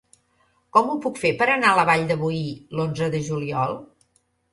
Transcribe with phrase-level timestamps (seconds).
[0.77, 2.41] Com ho puc fer per anar a la Vall de Boí
[2.79, 3.77] l'onze de juliol?